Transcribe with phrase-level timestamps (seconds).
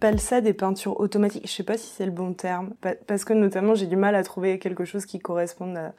[0.00, 1.48] j'appelle ça des peintures automatiques.
[1.48, 2.72] Je sais pas si c'est le bon terme,
[3.08, 5.92] parce que notamment j'ai du mal à trouver quelque chose qui corresponde à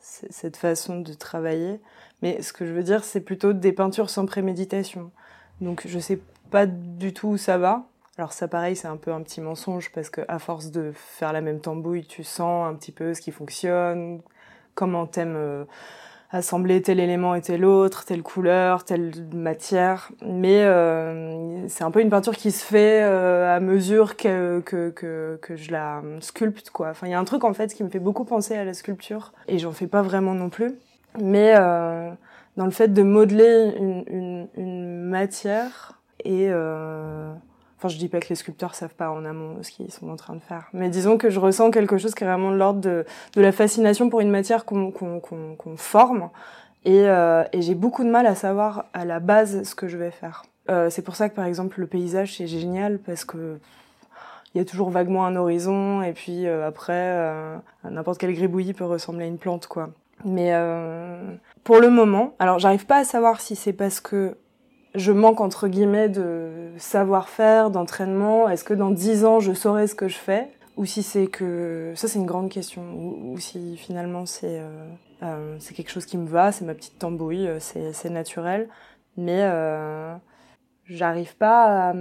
[0.00, 1.78] cette façon de travailler.
[2.22, 5.10] Mais ce que je veux dire, c'est plutôt des peintures sans préméditation.
[5.60, 7.84] Donc je sais pas du tout où ça va.
[8.16, 11.34] Alors ça pareil, c'est un peu un petit mensonge parce que à force de faire
[11.34, 14.22] la même tambouille, tu sens un petit peu ce qui fonctionne,
[14.74, 15.64] comment t'aimes euh,
[16.32, 20.10] assembler tel élément et tel autre, telle couleur, telle matière.
[20.26, 24.90] Mais euh, c'est un peu une peinture qui se fait euh, à mesure que, que,
[24.90, 26.70] que, que, je la sculpte.
[26.70, 26.90] quoi.
[26.90, 28.72] Enfin, il y a un truc en fait qui me fait beaucoup penser à la
[28.72, 30.72] sculpture et j'en fais pas vraiment non plus.
[31.20, 32.10] Mais euh,
[32.56, 37.32] dans le fait de modeler une, une, une matière et euh,
[37.82, 40.14] Enfin, je dis pas que les sculpteurs savent pas en amont ce qu'ils sont en
[40.14, 42.80] train de faire, mais disons que je ressens quelque chose qui est vraiment de l'ordre
[42.80, 46.30] de, de la fascination pour une matière qu'on qu'on qu'on forme,
[46.84, 49.96] et, euh, et j'ai beaucoup de mal à savoir à la base ce que je
[49.96, 50.44] vais faire.
[50.70, 53.58] Euh, c'est pour ça que par exemple le paysage c'est génial parce que
[54.54, 58.74] il y a toujours vaguement un horizon et puis euh, après euh, n'importe quel gribouillis
[58.74, 59.90] peut ressembler à une plante quoi.
[60.24, 64.36] Mais euh, pour le moment, alors j'arrive pas à savoir si c'est parce que
[64.94, 68.48] je manque entre guillemets de savoir-faire, d'entraînement.
[68.48, 70.48] Est-ce que dans dix ans je saurai ce que je fais?
[70.76, 72.82] Ou si c'est que ça c'est une grande question.
[72.82, 74.86] Ou, si finalement c'est euh,
[75.22, 78.68] euh, quelque chose qui me va, c'est ma petite tambouille, euh, c'est c'est naturel,
[79.16, 80.14] mais euh,
[80.88, 81.94] j'arrive pas à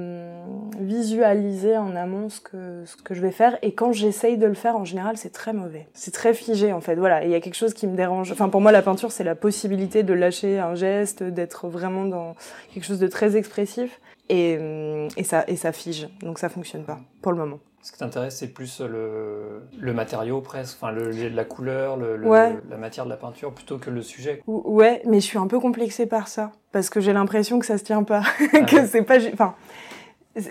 [0.80, 3.58] visualiser en amont ce que ce que je vais faire.
[3.62, 5.88] Et quand j'essaye de le faire en général c'est très mauvais.
[5.94, 6.96] C'est très figé en fait.
[6.96, 7.24] Voilà.
[7.24, 8.32] Il y a quelque chose qui me dérange.
[8.32, 12.36] Enfin pour moi la peinture c'est la possibilité de lâcher un geste d'être vraiment dans
[12.74, 14.00] quelque chose de très expressif
[14.32, 17.98] et et ça et ça fige donc ça fonctionne pas pour le moment ce qui
[17.98, 22.56] t'intéresse, c'est plus le, le, matériau presque, enfin le, la couleur, le, le ouais.
[22.70, 24.44] la matière de la peinture plutôt que le sujet.
[24.46, 27.80] Ouais, mais je suis un peu complexée par ça parce que j'ai l'impression que ça
[27.80, 28.22] se tient pas,
[28.54, 28.86] ah que ouais.
[28.86, 29.56] c'est pas, enfin,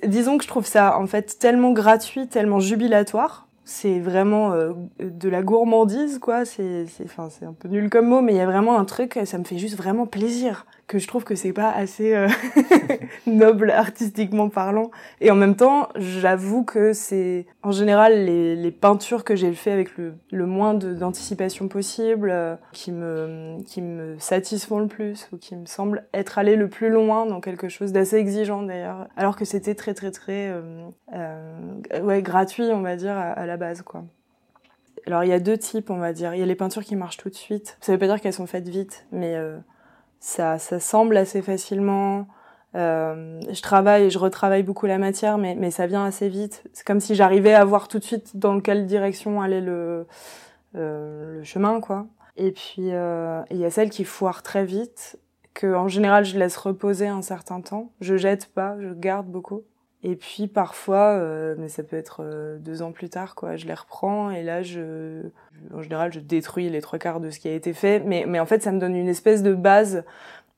[0.05, 3.47] disons que je trouve ça en fait tellement gratuit, tellement jubilatoire.
[3.65, 6.45] C'est vraiment euh, de la gourmandise, quoi.
[6.45, 9.17] C'est, enfin, c'est un peu nul comme mot, mais il y a vraiment un truc,
[9.25, 12.27] ça me fait juste vraiment plaisir que je trouve que c'est pas assez euh,
[13.27, 14.91] noble artistiquement parlant.
[15.21, 19.71] Et en même temps, j'avoue que c'est en général les, les peintures que j'ai fait
[19.71, 25.37] avec le, le moins d'anticipation possible, euh, qui me qui me satisfont le plus ou
[25.37, 29.37] qui me semblent être allé le plus loin dans quelque chose d'assez exigeant d'ailleurs, alors
[29.37, 33.57] que c'était très très très euh, euh, ouais gratuit on va dire à, à la
[33.57, 34.03] base quoi.
[35.07, 36.35] Alors il y a deux types on va dire.
[36.35, 37.77] Il y a les peintures qui marchent tout de suite.
[37.81, 39.59] Ça veut pas dire qu'elles sont faites vite, mais euh,
[40.21, 42.29] ça, ça semble assez facilement.
[42.77, 46.63] Euh, je travaille et je retravaille beaucoup la matière, mais, mais ça vient assez vite.
[46.73, 50.07] C'est comme si j'arrivais à voir tout de suite dans quelle direction allait le,
[50.77, 52.07] euh, le chemin, quoi.
[52.37, 55.19] Et puis, euh, il y a celles qui foirent très vite,
[55.53, 57.93] que en général je laisse reposer un certain temps.
[58.01, 59.63] Je jette pas, je garde beaucoup.
[60.03, 63.67] Et puis parfois, euh, mais ça peut être euh, deux ans plus tard, quoi, je
[63.67, 67.39] les reprends et là, je, je, en général, je détruis les trois quarts de ce
[67.39, 68.01] qui a été fait.
[68.01, 70.05] Mais, mais en fait, ça me donne une espèce de base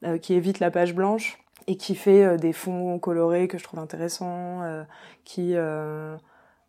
[0.05, 3.65] euh, qui évite la page blanche et qui fait euh, des fonds colorés que je
[3.65, 4.83] trouve intéressants, euh,
[5.25, 6.17] qui, euh,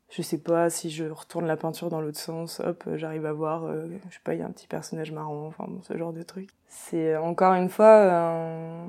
[0.09, 3.67] je sais pas, si je retourne la peinture dans l'autre sens, hop, j'arrive à voir,
[4.09, 6.21] je sais pas, il y a un petit personnage marron, enfin bon, ce genre de
[6.21, 6.49] truc.
[6.67, 8.87] C'est encore une fois un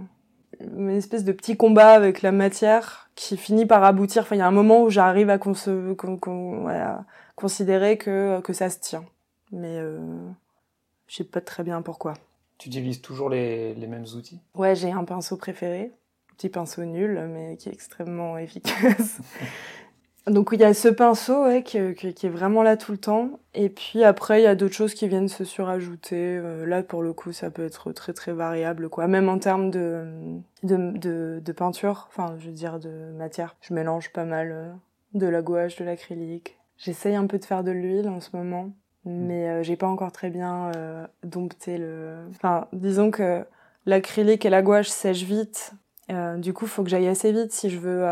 [0.61, 4.22] une espèce de petit combat avec la matière qui finit par aboutir.
[4.22, 5.55] Enfin, il y a un moment où j'arrive à, con...
[5.97, 6.61] Con...
[6.62, 7.05] Voilà,
[7.37, 9.05] considérer que, que ça se tient.
[9.54, 9.98] Mais euh,
[11.06, 12.15] je sais pas très bien pourquoi.
[12.59, 14.41] Tu utilises toujours les, les mêmes outils?
[14.54, 15.92] Ouais, j'ai un pinceau préféré.
[16.37, 19.20] Petit pinceau nul, mais qui est extrêmement efficace.
[20.26, 23.38] Donc il y a ce pinceau ouais, qui, est vraiment là tout le temps.
[23.53, 26.38] Et puis après, il y a d'autres choses qui viennent se surajouter.
[26.38, 29.06] Euh, là, pour le coup, ça peut être très très variable, quoi.
[29.06, 30.06] Même en termes de,
[30.62, 33.55] de, de, de peinture, enfin, je veux dire, de matière.
[33.61, 34.73] Je mélange pas mal euh,
[35.12, 36.58] de la gouache, de l'acrylique.
[36.78, 38.73] J'essaye un peu de faire de l'huile en ce moment,
[39.04, 42.16] mais euh, j'ai pas encore très bien euh, dompté le...
[42.30, 43.44] Enfin, disons que
[43.86, 45.72] l'acrylique et la gouache sèchent vite.
[46.10, 48.06] Euh, du coup, faut que j'aille assez vite si je veux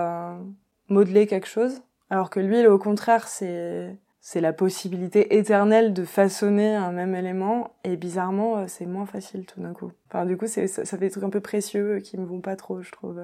[0.89, 1.83] modeler quelque chose.
[2.11, 7.73] Alors que l'huile, au contraire, c'est c'est la possibilité éternelle de façonner un même élément
[7.83, 9.91] et bizarrement euh, c'est moins facile tout d'un coup.
[10.09, 12.41] Enfin du coup c'est ça, ça, fait des trucs un peu précieux qui me vont
[12.41, 13.21] pas trop je trouve.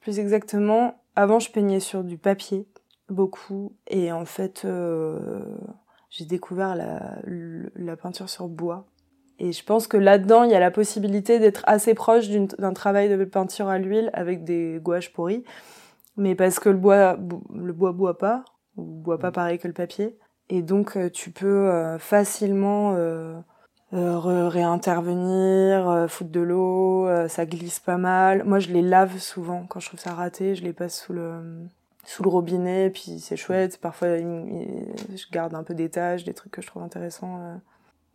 [0.00, 2.66] Plus exactement, avant je peignais sur du papier
[3.08, 5.40] beaucoup et en fait euh,
[6.16, 7.18] j'ai découvert la,
[7.74, 8.86] la peinture sur bois.
[9.38, 13.10] Et je pense que là-dedans il y a la possibilité d'être assez proche d'un travail
[13.10, 15.44] de peinture à l'huile avec des gouaches pourries.
[16.16, 17.18] Mais parce que le bois
[17.54, 18.44] le bois boit pas
[18.76, 20.16] ou boit pas pareil que le papier.
[20.48, 23.38] Et donc euh, tu peux euh, facilement euh,
[23.92, 28.44] réintervenir, foutre de l'eau, ça glisse pas mal.
[28.44, 29.66] Moi je les lave souvent.
[29.68, 31.66] Quand je trouve ça raté, je les passe sous le
[32.06, 33.78] sous le robinet, puis c'est chouette.
[33.78, 37.38] Parfois, je garde un peu des tâches, des trucs que je trouve intéressants.
[37.40, 37.56] Euh.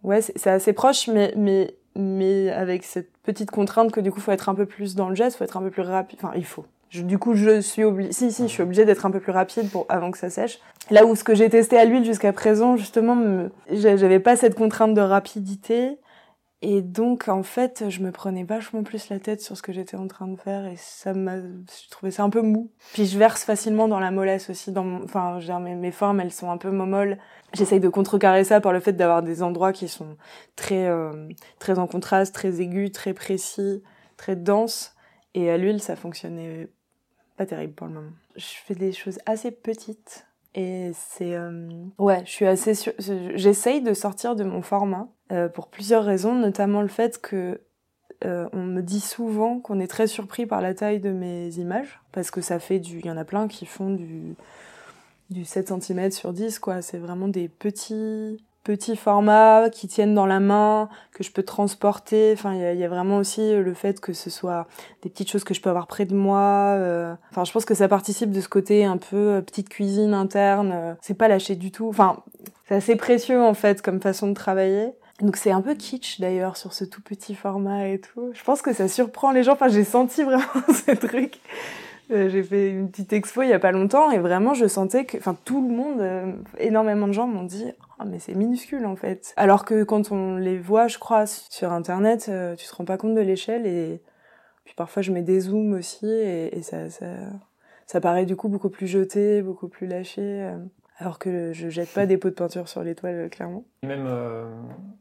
[0.04, 4.32] Ouais, c'est assez proche, mais, mais, mais avec cette petite contrainte que du coup, faut
[4.32, 6.20] être un peu plus dans le geste, faut être un peu plus rapide.
[6.24, 6.66] Enfin, il faut.
[6.92, 9.70] du coup, je suis obligée, si, si, je suis obligée d'être un peu plus rapide
[9.70, 10.60] pour, avant que ça sèche.
[10.90, 14.94] Là où ce que j'ai testé à l'huile jusqu'à présent, justement, j'avais pas cette contrainte
[14.94, 15.98] de rapidité.
[16.64, 19.98] Et donc, en fait, je me prenais vachement plus la tête sur ce que j'étais
[19.98, 22.70] en train de faire et ça m'a, je trouvais ça un peu mou.
[22.94, 24.72] Puis je verse facilement dans la mollesse aussi.
[24.72, 25.04] Dans mon...
[25.04, 27.18] Enfin, mes, mes formes, elles sont un peu molles.
[27.54, 30.18] J'essaye de contrecarrer ça par le fait d'avoir des endroits qui sont
[30.56, 33.82] très, euh, très en contraste, très aigus, très précis,
[34.16, 34.96] très denses.
[35.34, 36.70] Et à l'huile, ça fonctionnait
[37.38, 38.12] pas terrible pour le moment.
[38.36, 42.74] Je fais des choses assez petites et c'est euh, ouais, je suis assez
[43.36, 47.62] j'essaye de sortir de mon format euh, pour plusieurs raisons, notamment le fait que
[48.24, 52.00] euh, on me dit souvent qu'on est très surpris par la taille de mes images
[52.12, 54.36] parce que ça fait du il y en a plein qui font du
[55.32, 60.26] du 7 cm sur 10 quoi, c'est vraiment des petits petits formats qui tiennent dans
[60.26, 62.32] la main, que je peux transporter.
[62.34, 64.68] Enfin, il y, a vraiment aussi le fait que ce soit
[65.02, 66.76] des petites choses que je peux avoir près de moi.
[66.78, 67.14] Euh.
[67.32, 70.72] Enfin, je pense que ça participe de ce côté un peu euh, petite cuisine interne.
[70.74, 70.94] Euh.
[71.02, 71.88] C'est pas lâché du tout.
[71.90, 72.18] Enfin,
[72.68, 74.92] c'est assez précieux en fait comme façon de travailler.
[75.22, 78.32] Donc c'est un peu kitsch d'ailleurs sur ce tout petit format et tout.
[78.34, 79.54] Je pense que ça surprend les gens.
[79.54, 81.40] Enfin, j'ai senti vraiment ce truc.
[82.10, 85.18] j'ai fait une petite expo il y a pas longtemps et vraiment je sentais que,
[85.18, 87.72] enfin tout le monde, énormément de gens m'ont dit
[88.02, 89.32] ah, mais c'est minuscule en fait.
[89.38, 92.98] Alors que quand on les voit, je crois, sur internet, euh, tu te rends pas
[92.98, 94.02] compte de l'échelle et
[94.66, 97.06] puis parfois je mets des zooms aussi et, ça, ça,
[97.86, 100.52] ça paraît du coup beaucoup plus jeté, beaucoup plus lâché.
[101.02, 103.64] Euh alors que je jette pas des pots de peinture sur l'étoile, clairement.
[103.84, 104.46] Même euh,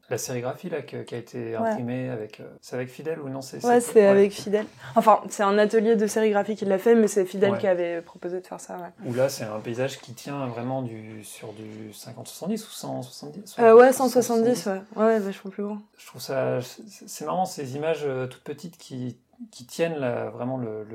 [0.08, 2.40] la sérigraphie là, qui a été imprimée avec.
[2.40, 4.66] Euh, c'est avec Fidèle ou non c'est, Ouais, c'est avec Fidèle.
[4.96, 8.40] Enfin, c'est un atelier de sérigraphie qui l'a fait, mais c'est Fidèle qui avait proposé
[8.40, 8.78] de faire ça.
[9.04, 13.74] Ou là, c'est un paysage qui tient vraiment du, sur du 50-70 ou 170 euh,
[13.74, 14.80] Ouais, 170, ouais.
[14.96, 15.78] Ouais, vachement plus grand.
[15.98, 16.60] Je trouve ça.
[16.62, 19.18] C'est marrant ces images toutes petites qui
[19.50, 19.98] qui tiennent
[20.34, 20.86] vraiment le,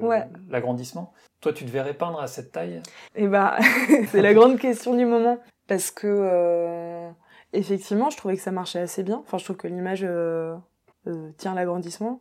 [0.50, 1.14] l'agrandissement.
[1.46, 2.82] Toi, tu devrais peindre à cette taille?
[3.14, 3.54] Eh ben,
[4.10, 5.38] c'est la grande question du moment.
[5.68, 7.08] Parce que, euh,
[7.54, 9.18] effectivement, je trouvais que ça marchait assez bien.
[9.18, 10.56] Enfin, je trouve que l'image euh,
[11.06, 12.20] euh, tient l'agrandissement.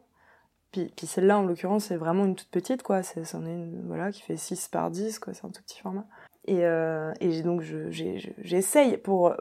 [0.72, 3.02] Puis, puis celle-là, en l'occurrence, c'est vraiment une toute petite, quoi.
[3.02, 5.32] C'est, c'en est une, voilà, qui fait 6 par 10, quoi.
[5.32, 6.04] C'est un tout petit format.
[6.46, 6.60] Et,
[7.20, 7.88] et donc, je,
[8.42, 9.32] j'essaye pour,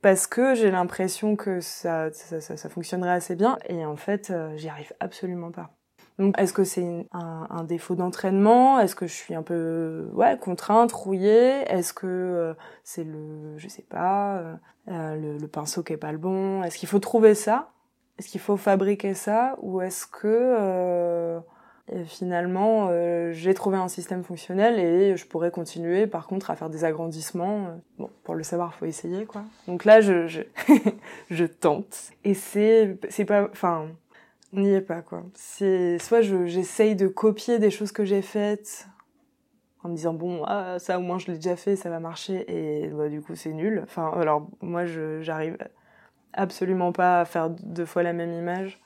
[0.00, 3.58] parce que j'ai l'impression que ça, ça, ça, ça, fonctionnerait assez bien.
[3.68, 5.72] Et en fait, j'y arrive absolument pas.
[6.18, 8.80] Donc, est-ce que c'est un, défaut d'entraînement?
[8.80, 11.62] Est-ce que je suis un peu ouais contrainte, rouillée?
[11.70, 14.54] Est-ce que euh, c'est le, je sais pas, euh,
[14.88, 16.64] euh, le, pinceau qui est pas le bon?
[16.64, 17.70] Est-ce qu'il faut trouver ça?
[18.18, 19.56] Est-ce qu'il faut fabriquer ça?
[19.62, 21.40] Ou est-ce que
[22.06, 22.90] finalement
[23.32, 27.78] j'ai trouvé un système fonctionnel et je pourrais continuer par contre à faire des agrandissements?
[27.96, 29.44] Bon, pour le savoir, faut essayer quoi.
[29.68, 30.42] Donc là, je je,
[31.30, 32.10] je tente.
[32.24, 33.86] Et c'est c'est pas, enfin
[34.52, 35.24] n'y est pas, quoi.
[35.34, 38.86] C'est soit j'essaye de copier des choses que j'ai faites
[39.84, 42.44] en me disant bon ah, ça au moins je l'ai déjà fait ça va marcher
[42.48, 43.80] et bah, du coup c'est nul.
[43.84, 44.84] Enfin alors moi
[45.20, 45.56] j'arrive
[46.32, 48.80] absolument pas à faire deux fois la même image.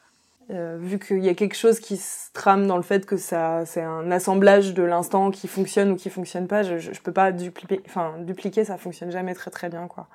[0.51, 3.65] Euh, vu qu'il y a quelque chose qui se trame dans le fait que ça
[3.65, 7.31] c'est un assemblage de l'instant qui fonctionne ou qui fonctionne pas je, je, peux pas
[7.31, 10.09] dupliquer enfin dupliquer ça fonctionne jamais très très bien quoi.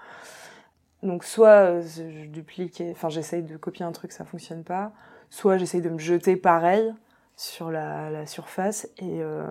[1.02, 4.92] Donc soit euh, je duplique enfin j'essaye de copier un truc ça fonctionne pas
[5.30, 6.94] soit j'essaye de me jeter pareil
[7.36, 9.46] sur la, la surface et euh,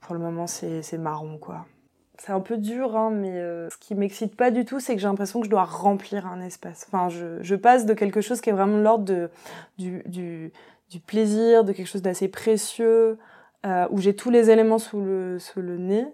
[0.00, 1.66] pour le moment c'est marron quoi.
[2.20, 5.00] C'est un peu dur, hein, mais euh, ce qui m'excite pas du tout, c'est que
[5.00, 6.86] j'ai l'impression que je dois remplir un espace.
[6.86, 9.30] Enfin, je, je passe de quelque chose qui est vraiment l'ordre
[9.78, 10.52] du, du,
[10.90, 13.16] du, plaisir, de quelque chose d'assez précieux,
[13.64, 16.04] euh, où j'ai tous les éléments sous le, sous le nez,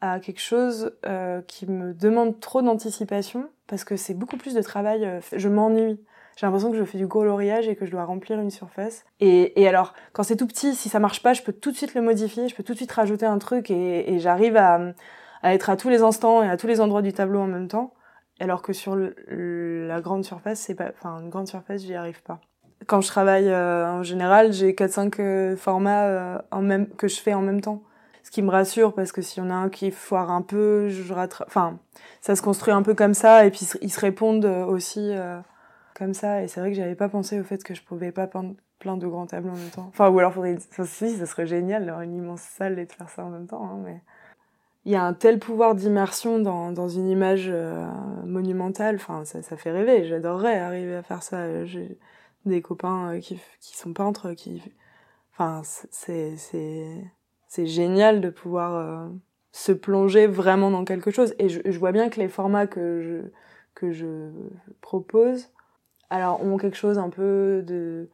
[0.00, 4.62] à quelque chose euh, qui me demande trop d'anticipation, parce que c'est beaucoup plus de
[4.62, 5.04] travail.
[5.04, 6.00] Euh, je m'ennuie.
[6.36, 9.04] J'ai l'impression que je fais du coloriage et que je dois remplir une surface.
[9.20, 11.76] Et, et alors, quand c'est tout petit, si ça marche pas, je peux tout de
[11.76, 14.80] suite le modifier, je peux tout de suite rajouter un truc et, et j'arrive à,
[15.42, 17.68] à être à tous les instants et à tous les endroits du tableau en même
[17.68, 17.94] temps.
[18.40, 22.22] Alors que sur le, la grande surface, c'est pas, enfin, une grande surface, j'y arrive
[22.22, 22.40] pas.
[22.86, 27.20] Quand je travaille euh, en général, j'ai 4-5 euh, formats euh, en même, que je
[27.20, 27.82] fais en même temps.
[28.24, 30.88] Ce qui me rassure parce que s'il y en a un qui foire un peu,
[30.88, 31.46] je rattrape.
[31.48, 31.78] Enfin,
[32.20, 35.12] ça se construit un peu comme ça et puis ils se répondent aussi
[36.14, 36.42] ça.
[36.42, 38.96] Et c'est vrai que j'avais pas pensé au fait que je pouvais pas peindre plein
[38.96, 39.86] de grands tableaux en même temps.
[39.88, 42.92] Enfin, ou alors faudrait, enfin, si, ça serait génial d'avoir une immense salle et de
[42.92, 44.00] faire ça en même temps, hein, mais
[44.84, 47.86] il y a un tel pouvoir d'immersion dans, dans une image euh,
[48.24, 48.96] monumentale.
[48.96, 50.04] Enfin, ça, ça fait rêver.
[50.04, 51.64] J'adorerais arriver à faire ça.
[51.64, 51.96] J'ai
[52.46, 54.60] des copains euh, qui, qui sont peintres, qui,
[55.32, 59.08] enfin, c'est, c'est, génial de pouvoir euh,
[59.52, 61.34] se plonger vraiment dans quelque chose.
[61.38, 63.30] Et je, vois bien que les formats que
[63.74, 64.30] que je
[64.80, 65.50] propose,
[66.12, 68.08] alors ont quelque chose un peu de,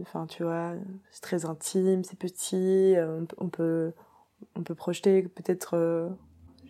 [0.00, 0.72] enfin tu vois,
[1.10, 3.92] c'est très intime, c'est petit, euh, on, peut
[4.56, 6.08] on peut projeter peut-être, euh,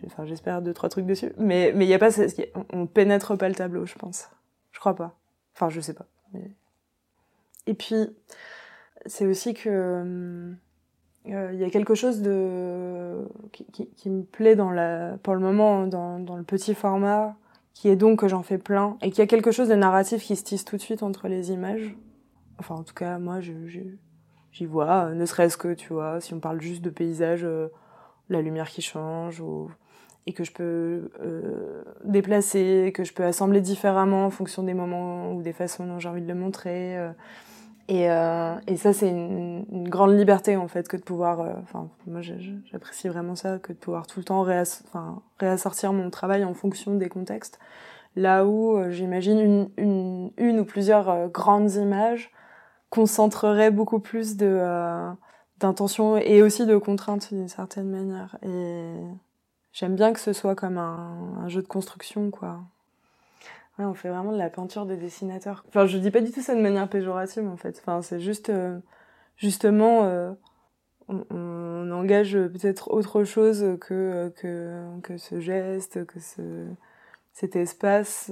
[0.05, 2.11] enfin j'espère deux trois trucs dessus, mais mais il y a pas,
[2.71, 4.29] on, pénètre pas le tableau, je pense,
[4.71, 5.17] je crois pas,
[5.55, 6.05] enfin je sais pas.
[7.65, 8.15] Et puis
[9.07, 10.53] c'est aussi que
[11.29, 15.87] euh, il y a quelque chose de qui, me plaît dans la pour le moment
[15.87, 17.35] dans le petit format
[17.77, 20.23] qui est donc que j'en fais plein, et qu'il y a quelque chose de narratif
[20.23, 21.95] qui se tisse tout de suite entre les images.
[22.57, 26.39] Enfin, en tout cas, moi, j'y vois, euh, ne serait-ce que, tu vois, si on
[26.39, 27.67] parle juste de paysage, euh,
[28.29, 29.43] la lumière qui change,
[30.25, 35.33] et que je peux euh, déplacer, que je peux assembler différemment en fonction des moments
[35.33, 36.97] ou des façons dont j'ai envie de le montrer.
[36.97, 37.11] Euh,
[37.89, 41.39] et, euh, et ça, c'est une, une, grande liberté en fait que de pouvoir.
[41.39, 44.45] Euh, enfin, moi, j'apprécie vraiment ça, que de pouvoir tout le temps
[45.39, 47.59] réassortir mon travail en fonction des contextes.
[48.17, 52.31] Là où euh, j'imagine une, une, une, ou plusieurs grandes images
[52.89, 54.61] concentreraient beaucoup plus de
[55.59, 58.37] d'intention et aussi de contraintes d'une certaine manière.
[58.43, 58.93] Et
[59.73, 62.59] j'aime bien que ce soit comme un jeu de construction, quoi.
[63.79, 65.63] Ouais, on fait vraiment de la peinture de dessinateur.
[65.67, 67.77] Enfin, je dis pas du tout ça de manière péjorative, en fait.
[67.79, 68.79] Enfin, c'est juste, euh,
[69.35, 70.31] justement, euh,
[71.07, 76.67] on, engage peut-être autre chose que, que, que ce geste, que ce,
[77.33, 78.31] cet espace.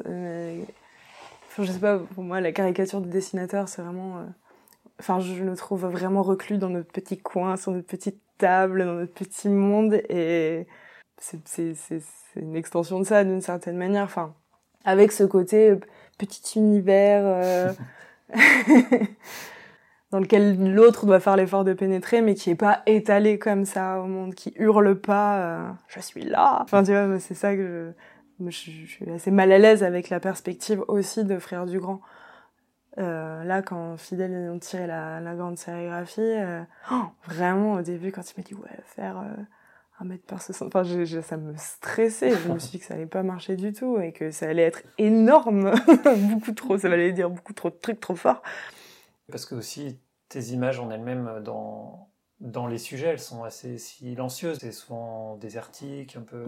[1.55, 4.25] Enfin, je sais pas, pour moi, la caricature du dessinateur, c'est vraiment, euh,
[4.99, 8.95] enfin, je me trouve vraiment reclus dans notre petit coin, sur notre petite table, dans
[8.95, 10.67] notre petit monde, et
[11.17, 11.41] c'est
[12.35, 14.03] une extension de ça, d'une certaine manière.
[14.03, 14.35] Enfin,
[14.85, 15.79] avec ce côté euh,
[16.17, 17.73] petit univers euh,
[20.11, 23.99] dans lequel l'autre doit faire l'effort de pénétrer, mais qui est pas étalé comme ça
[23.99, 26.59] au monde, qui hurle pas euh, je suis là.
[26.61, 27.93] Enfin, tu vois, c'est ça que
[28.39, 32.01] je, je, suis assez mal à l'aise avec la perspective aussi de Frères du Grand.
[32.97, 36.61] Euh, là, quand Fidèle ont tiré la, grande sérigraphie, euh,
[36.91, 39.21] oh, vraiment au début, quand il m'a dit ouais, faire
[39.99, 40.75] un mètre par 60.
[40.75, 42.31] Enfin, ça me stressait.
[42.31, 44.63] Je me suis dit que ça allait pas marcher du tout et que ça allait
[44.63, 45.73] être énorme.
[46.29, 46.77] beaucoup trop.
[46.77, 48.41] Ça allait dire beaucoup trop de trucs trop forts.
[49.31, 49.99] Parce que aussi,
[50.29, 52.09] tes images en elles-mêmes dans,
[52.41, 54.57] dans les sujets, elles sont assez silencieuses.
[54.59, 56.43] C'est souvent désertique, un peu.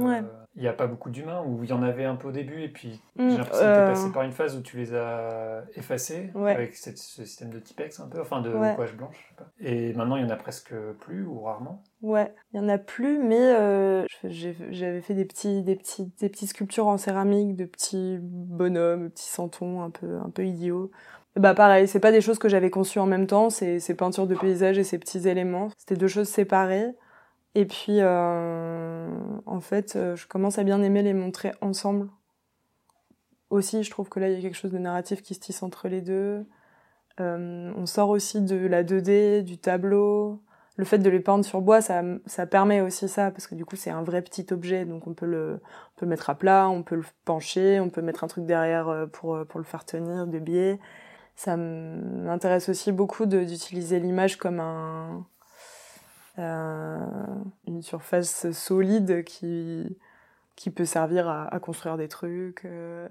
[0.55, 2.61] Il n'y a pas beaucoup d'humains, ou il y en avait un peu au début,
[2.61, 4.93] et puis mmh, j'ai l'impression que tu es passé par une phase où tu les
[4.93, 9.15] as effacés, avec ce système de typex un peu, enfin de gouache blanche.
[9.21, 9.51] Je sais pas.
[9.59, 11.83] Et maintenant, il y en a presque plus, ou rarement.
[12.01, 16.29] Ouais, il y en a plus, mais euh, j'avais fait des petits, des petits, des
[16.29, 20.91] petites sculptures en céramique, de petits bonhommes, petits santons un peu, un peu idiots.
[21.37, 24.25] Bah pareil, c'est pas des choses que j'avais conçues en même temps, c'est ces peintures
[24.25, 25.69] de paysage et ces petits éléments.
[25.77, 26.95] C'était deux choses séparées.
[27.53, 29.07] Et puis, euh,
[29.45, 32.09] en fait, euh, je commence à bien aimer les montrer ensemble.
[33.49, 35.63] Aussi, je trouve que là, il y a quelque chose de narratif qui se tisse
[35.63, 36.45] entre les deux.
[37.19, 40.41] Euh, on sort aussi de la 2D, du tableau.
[40.75, 43.65] Le fait de les peindre sur bois, ça, ça permet aussi ça, parce que du
[43.65, 46.35] coup, c'est un vrai petit objet, donc on peut, le, on peut le mettre à
[46.35, 49.85] plat, on peut le pencher, on peut mettre un truc derrière pour, pour le faire
[49.85, 50.79] tenir de biais
[51.37, 55.23] ça m'intéresse aussi beaucoup d'utiliser l'image comme un,
[56.39, 56.97] euh,
[57.67, 59.97] une surface solide qui,
[60.55, 62.65] qui peut servir à, construire des trucs.
[62.65, 63.07] Euh.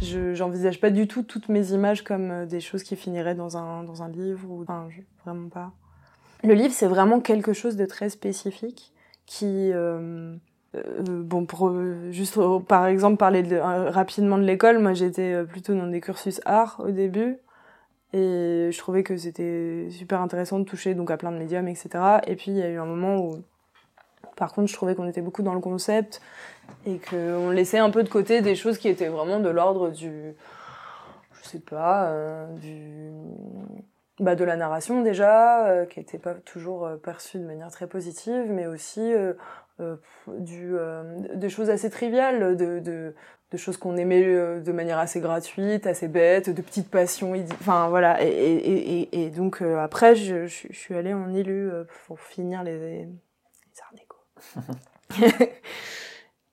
[0.00, 3.82] Je j'envisage pas du tout toutes mes images comme des choses qui finiraient dans un,
[3.82, 4.88] dans un livre ou enfin,
[5.24, 5.72] vraiment pas.
[6.44, 8.92] Le livre c'est vraiment quelque chose de très spécifique
[9.26, 10.36] qui euh,
[10.74, 10.82] euh,
[11.22, 15.74] bon, pour euh, juste euh, par exemple parler de, rapidement de l'école, moi j'étais plutôt
[15.74, 17.38] dans des cursus art au début
[18.12, 22.20] et je trouvais que c'était super intéressant de toucher donc à plein de médiums, etc.
[22.26, 23.42] Et puis il y a eu un moment où,
[24.36, 26.20] par contre, je trouvais qu'on était beaucoup dans le concept
[26.86, 30.34] et qu'on laissait un peu de côté des choses qui étaient vraiment de l'ordre du,
[31.42, 32.80] je sais pas, du
[34.20, 38.66] bah, de la narration déjà, qui n'était pas toujours perçue de manière très positive, mais
[38.66, 39.12] aussi
[40.38, 41.02] du, euh,
[41.34, 43.14] des choses assez triviales, de, de,
[43.50, 47.88] de choses qu'on aimait euh, de manière assez gratuite, assez bête, de petites passions, enfin
[47.88, 48.22] voilà.
[48.22, 51.70] Et, et, et, et donc après, je, je, suis allée en ILU
[52.06, 53.08] pour finir les, les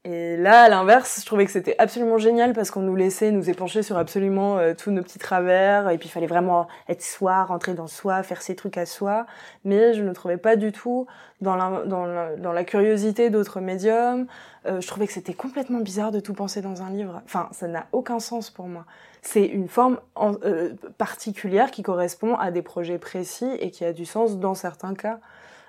[0.07, 3.49] Et là, à l'inverse, je trouvais que c'était absolument génial parce qu'on nous laissait nous
[3.49, 5.89] épancher sur absolument euh, tous nos petits travers.
[5.89, 9.25] Et puis, il fallait vraiment être soi, rentrer dans soi, faire ses trucs à soi.
[9.63, 11.07] Mais je ne trouvais pas du tout
[11.41, 14.27] dans la, dans la, dans la curiosité d'autres médiums.
[14.67, 17.23] Euh, je trouvais que c'était complètement bizarre de tout penser dans un livre.
[17.25, 18.85] Enfin, ça n'a aucun sens pour moi.
[19.23, 24.05] C'est une forme euh, particulière qui correspond à des projets précis et qui a du
[24.05, 25.19] sens dans certains cas.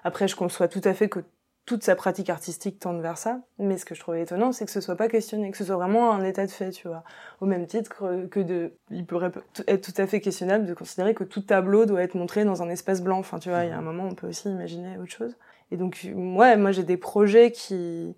[0.04, 1.20] Après, je conçois tout à fait que
[1.66, 3.40] toute sa pratique artistique tente vers ça.
[3.58, 5.75] Mais ce que je trouvais étonnant, c'est que ce soit pas questionné, que ce soit
[5.75, 7.02] vraiment un état de fait, tu vois.
[7.40, 7.90] Au même titre
[8.30, 9.32] que de, il pourrait
[9.66, 12.70] être tout à fait questionnable de considérer que tout tableau doit être montré dans un
[12.70, 13.18] espace blanc.
[13.18, 15.37] Enfin, tu vois, il y a un moment, on peut aussi imaginer autre chose.
[15.73, 18.14] Et donc, ouais, moi, j'ai des projets qui,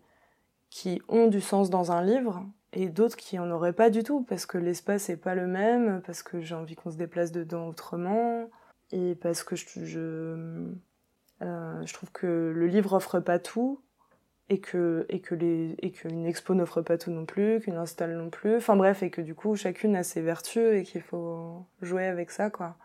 [0.68, 4.24] qui ont du sens dans un livre et d'autres qui en auraient pas du tout
[4.24, 7.68] parce que l'espace est pas le même, parce que j'ai envie qu'on se déplace dedans
[7.68, 8.50] autrement
[8.92, 10.66] et parce que je, je
[11.42, 13.80] euh, je trouve que le livre offre pas tout
[14.48, 18.16] et que et que les et qu'une expo n'offre pas tout non plus, qu'une install
[18.16, 18.56] non plus.
[18.56, 22.30] Enfin bref, et que du coup chacune a ses vertus et qu'il faut jouer avec
[22.30, 22.76] ça quoi.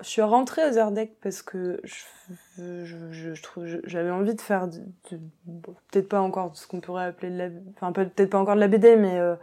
[0.00, 4.68] Je suis rentrée à Zerdek parce que je, je, je, j'avais envie de faire
[5.04, 8.68] peut-être pas encore ce qu'on pourrait appeler de la enfin peut-être pas encore de la
[8.68, 9.34] BD mais euh,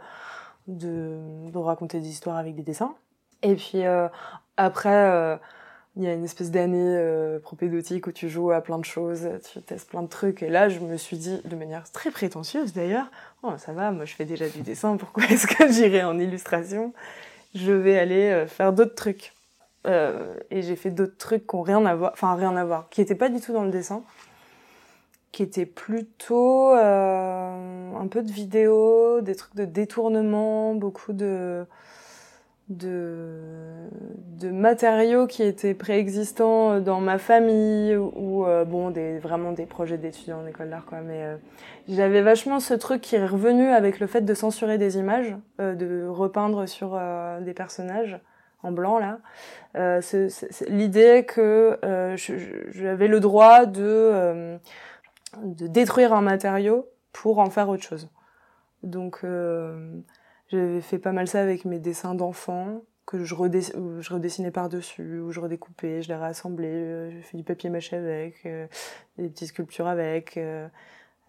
[0.66, 2.96] de, de raconter des histoires avec des dessins.
[3.42, 4.08] Et puis euh,
[4.56, 5.36] après euh,
[5.98, 9.28] il y a une espèce d'année euh, propédotique où tu joues à plein de choses,
[9.52, 10.44] tu testes plein de trucs.
[10.44, 13.10] Et là, je me suis dit, de manière très prétentieuse d'ailleurs,
[13.42, 16.94] oh ça va, moi je fais déjà du dessin, pourquoi est-ce que j'irai en illustration?
[17.56, 19.32] Je vais aller euh, faire d'autres trucs.
[19.88, 22.88] Euh, et j'ai fait d'autres trucs qui n'ont rien à voir, enfin rien à voir,
[22.90, 24.02] qui n'étaient pas du tout dans le dessin,
[25.32, 31.64] qui étaient plutôt un peu de vidéo, des trucs de détournement, beaucoup de
[32.68, 33.40] de,
[34.38, 39.96] de matériaux qui étaient préexistants dans ma famille ou euh, bon des vraiment des projets
[39.96, 41.00] d'étudiants en école d'art quoi.
[41.00, 41.36] Mais euh,
[41.88, 45.74] j'avais vachement ce truc qui est revenu avec le fait de censurer des images euh,
[45.74, 47.00] de repeindre sur
[47.40, 48.20] des personnages
[48.62, 49.18] en blanc là.
[50.68, 51.78] L'idée que
[52.70, 54.58] j'avais le droit de
[55.42, 58.08] de détruire un matériau pour en faire autre chose.
[58.82, 59.24] Donc
[60.50, 65.40] j'avais fait pas mal ça avec mes dessins d'enfants que je, redessinais par-dessus, ou je
[65.40, 68.66] redécoupais, je les rassemblais, euh, j'ai fait du papier mâché avec, euh,
[69.16, 70.68] des petites sculptures avec, euh,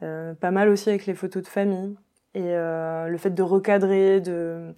[0.03, 1.95] euh, pas mal aussi avec les photos de famille.
[2.35, 4.75] Et le fait de recadrer, de,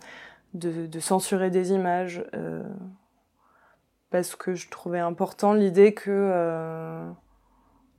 [0.53, 2.23] de, de censurer des images,
[4.09, 7.11] parce que je trouvais important l'idée que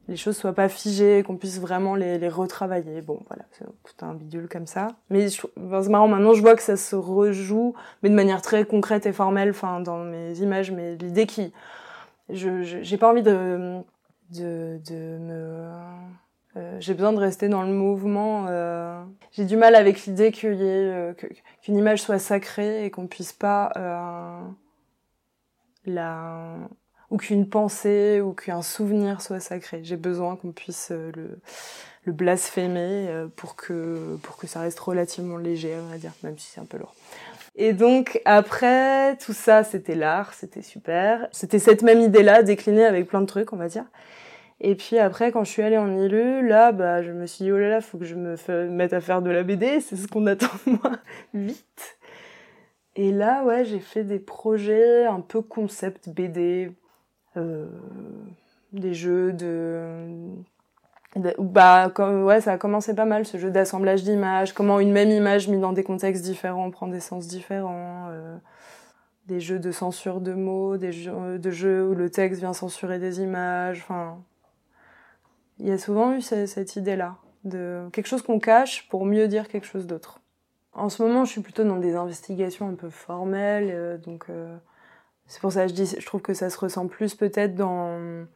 [0.08, 3.00] les choses soient pas figées, qu'on puisse vraiment les, retravailler.
[3.02, 4.88] Bon, voilà, c'est tout un bidule comme ça.
[5.10, 9.06] Mais c'est marrant, maintenant je vois que ça se rejoue, mais de manière très concrète
[9.06, 10.70] et formelle, enfin, dans mes images.
[10.70, 11.52] Mais l'idée qui,
[12.28, 13.80] je, j'ai pas envie de,
[14.30, 15.68] de, de me,
[16.56, 18.46] euh, j'ai besoin de rester dans le mouvement.
[18.48, 21.14] Euh, j'ai du mal avec l'idée qu'il y ait, euh,
[21.62, 23.72] qu'une image soit sacrée et qu'on puisse pas
[25.84, 26.56] la
[27.12, 29.80] ou qu'une pensée ou qu'un souvenir soit sacré.
[29.84, 31.38] J'ai besoin qu'on puisse euh, le,
[32.06, 36.38] le blasphémer euh, pour que, pour que ça reste relativement léger, on va dire, même
[36.38, 36.94] si c'est un peu lourd.
[37.54, 41.28] Et donc après tout ça, c'était l'art, c'était super.
[41.32, 43.84] C'était cette même idée-là déclinée avec plein de trucs, on va dire.
[44.62, 47.52] Et puis après, quand je suis allée en ILU, là, bah, je me suis dit,
[47.52, 48.36] oh là là, faut que je me
[48.70, 50.92] mette à faire de la BD, c'est ce qu'on attend de moi,
[51.34, 51.98] vite.
[52.94, 56.70] Et là, ouais, j'ai fait des projets un peu concept BD,
[58.72, 60.06] des jeux de,
[61.38, 65.48] bah ouais ça a commencé pas mal ce jeu d'assemblage d'images comment une même image
[65.48, 68.36] mise dans des contextes différents prend des sens différents euh,
[69.26, 72.98] des jeux de censure de mots des jeux de jeux où le texte vient censurer
[72.98, 74.18] des images enfin
[75.58, 79.28] il y a souvent eu cette, idée là de quelque chose qu'on cache pour mieux
[79.28, 80.20] dire quelque chose d'autre.
[80.72, 84.56] En ce moment je suis plutôt dans des investigations un peu formelles euh, donc euh,
[85.32, 88.26] c'est pour ça que je dis, je trouve que ça se ressent plus peut-être dans,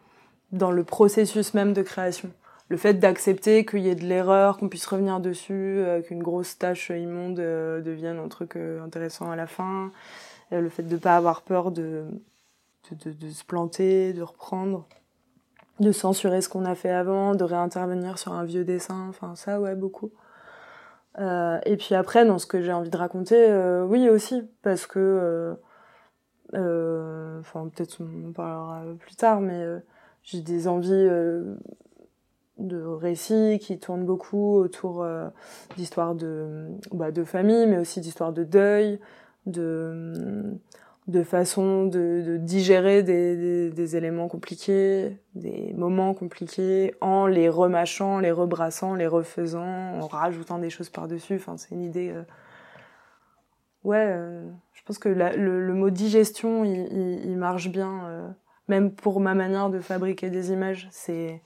[0.52, 2.30] dans le processus même de création.
[2.70, 6.56] Le fait d'accepter qu'il y ait de l'erreur, qu'on puisse revenir dessus, euh, qu'une grosse
[6.56, 9.92] tâche immonde euh, devienne un truc euh, intéressant à la fin.
[10.50, 12.06] le fait de ne pas avoir peur de,
[12.90, 14.88] de, de, se planter, de reprendre,
[15.80, 19.04] de censurer ce qu'on a fait avant, de réintervenir sur un vieux dessin.
[19.10, 20.12] Enfin, ça, ouais, beaucoup.
[21.18, 23.54] et puis après, dans ce que j'ai envie de raconter,
[23.86, 25.58] oui aussi, parce que
[26.52, 29.78] enfin, peut-être on en parlera plus tard, mais euh,
[30.22, 31.56] j'ai des envies euh,
[32.58, 35.06] de récits qui tournent beaucoup autour
[35.76, 38.98] d'histoires de, bah, de famille, mais aussi d'histoires de deuil,
[39.46, 40.58] de,
[41.08, 48.94] de façon de, digérer des, éléments compliqués, des moments compliqués, en les remâchant, les rebrassant,
[48.94, 51.36] les refaisant, en rajoutant des choses par-dessus.
[51.36, 52.10] Enfin, c'est une idée.
[52.10, 52.22] Euh,
[53.84, 54.50] ouais, euh,
[54.86, 58.28] pense que le, mot digestion, il, marche bien, euh,
[58.68, 60.88] même pour ma manière de fabriquer des images.
[60.90, 61.42] C'est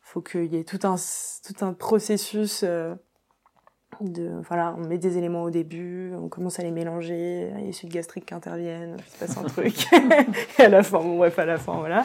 [0.00, 2.64] faut qu'il y ait tout un tout un processus
[4.00, 7.62] de voilà on met des éléments au début on commence à les mélanger il y
[7.62, 9.86] a les suites gastriques qui interviennent il se passe un truc
[10.58, 12.04] et à la fin bon bref à la fin voilà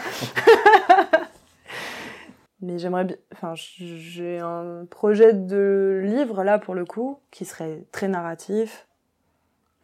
[2.61, 7.85] mais j'aimerais bien enfin j'ai un projet de livre là pour le coup qui serait
[7.91, 8.88] très narratif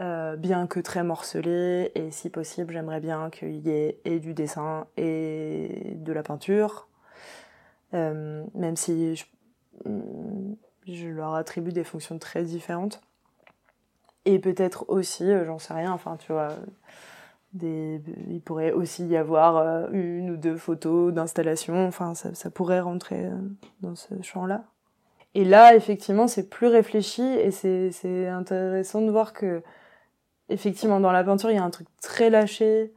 [0.01, 4.87] euh, bien que très morcelé et si possible j'aimerais bien qu'il y ait du dessin
[4.97, 6.87] et de la peinture
[7.93, 9.25] euh, même si je,
[10.87, 13.01] je leur attribue des fonctions très différentes.
[14.25, 16.55] Et peut-être aussi, euh, j'en sais rien, enfin tu vois,
[17.61, 23.29] il pourrait aussi y avoir une ou deux photos d'installation, enfin ça, pourrait rentrer
[23.81, 24.63] dans ce champ-là.
[25.35, 29.61] Et là, effectivement, c'est plus réfléchi et c'est intéressant de voir que,
[30.51, 32.93] effectivement, dans la peinture, il y a un truc très lâché,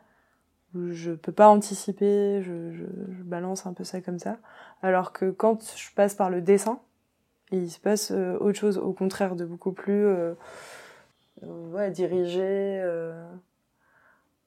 [0.75, 2.85] où je peux pas anticiper, je, je,
[3.23, 4.39] balance un peu ça comme ça.
[4.83, 6.81] Alors que quand je passe par le dessin,
[7.53, 10.35] il se passe euh, autre chose, au contraire, de beaucoup plus euh,
[11.45, 12.83] euh, ouais, dirigé.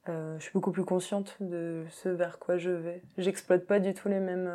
[0.08, 3.02] je suis beaucoup plus consciente de ce vers quoi je vais.
[3.18, 4.52] J'exploite pas du tout les mêmes,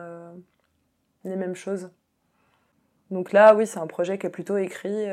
[1.24, 1.90] les mêmes choses.
[3.10, 5.06] Donc là, oui, c'est un projet qui est plutôt écrit.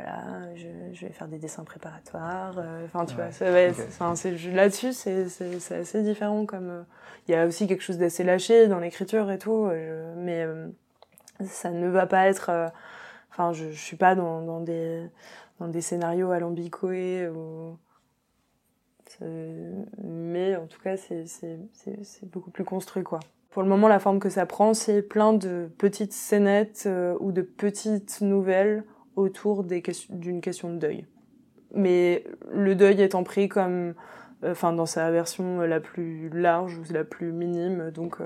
[0.00, 2.56] Voilà, je, vais faire des dessins préparatoires.
[2.84, 3.26] Enfin, tu vois,
[4.52, 6.46] là-dessus, c'est assez différent.
[6.46, 6.84] Comme
[7.28, 9.70] il y a aussi quelque chose d'assez lâché dans l'écriture et tout,
[10.16, 10.46] mais
[11.46, 12.50] ça ne va pas être.
[12.50, 12.68] Euh,
[13.30, 15.06] enfin, je, je suis pas dans, dans, des,
[15.58, 17.76] dans des scénarios alambiqués ou.
[20.02, 21.26] Mais en tout cas, c'est
[22.30, 23.20] beaucoup plus construit, quoi.
[23.50, 27.32] Pour le moment, la forme que ça prend, c'est plein de petites scénettes euh, ou
[27.32, 28.84] de petites nouvelles
[29.20, 31.06] autour d'une question de deuil.
[31.74, 33.94] Mais le deuil étant pris comme,
[34.42, 38.18] euh, enfin, dans sa version la plus large ou la plus minime, donc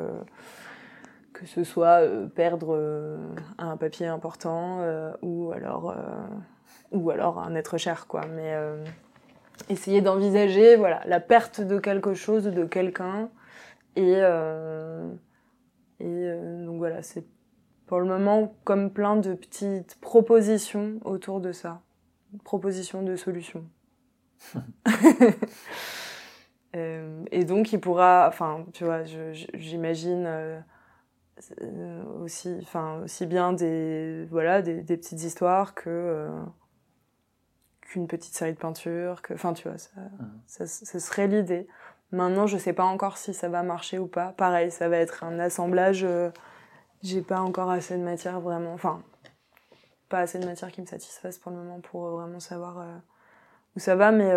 [1.35, 3.19] que ce soit euh, perdre euh,
[3.59, 5.95] un papier important euh, ou alors
[6.93, 8.57] ou alors un être cher quoi mais
[9.69, 13.29] essayer d'envisager voilà la perte de quelque chose de quelqu'un
[13.97, 14.21] et
[16.01, 17.25] et donc voilà c'est
[17.87, 21.83] pour le moment comme plein de petites propositions autour de ça
[22.45, 23.65] propositions de solutions
[26.75, 30.61] et donc il pourra enfin tu vois j'imagine
[31.61, 36.31] euh, aussi, enfin aussi bien des voilà des, des petites histoires que euh,
[37.81, 40.41] qu'une petite série de peintures, que enfin tu vois ça, mmh.
[40.47, 41.67] ça, ça, serait l'idée.
[42.13, 44.29] Maintenant je sais pas encore si ça va marcher ou pas.
[44.33, 46.07] Pareil ça va être un assemblage.
[47.05, 49.03] Euh, j'ai pas encore assez de matière vraiment, enfin
[50.09, 52.85] pas assez de matière qui me satisfasse pour le moment pour vraiment savoir
[53.75, 54.33] où ça va, mais